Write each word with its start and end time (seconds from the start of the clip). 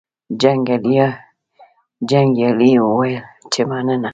جنګیالي 2.09 2.71
وویل 2.85 3.23
چې 3.51 3.61
مننه. 3.69 4.09